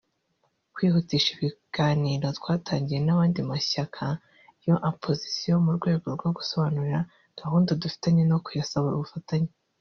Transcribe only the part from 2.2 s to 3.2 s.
twatangiye